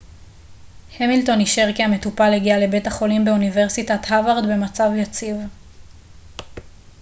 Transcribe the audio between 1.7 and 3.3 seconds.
כי המטופל הגיע לבית החולים